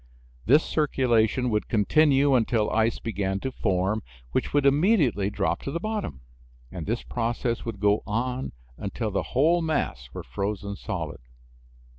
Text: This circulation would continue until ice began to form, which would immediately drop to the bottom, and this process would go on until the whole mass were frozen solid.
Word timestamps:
This 0.47 0.63
circulation 0.63 1.51
would 1.51 1.67
continue 1.69 2.33
until 2.33 2.71
ice 2.71 2.97
began 2.97 3.39
to 3.41 3.51
form, 3.51 4.01
which 4.31 4.51
would 4.51 4.65
immediately 4.65 5.29
drop 5.29 5.61
to 5.61 5.71
the 5.71 5.79
bottom, 5.79 6.21
and 6.71 6.87
this 6.87 7.03
process 7.03 7.65
would 7.65 7.79
go 7.79 8.01
on 8.07 8.51
until 8.79 9.11
the 9.11 9.21
whole 9.37 9.61
mass 9.61 10.09
were 10.11 10.23
frozen 10.23 10.75
solid. 10.75 11.21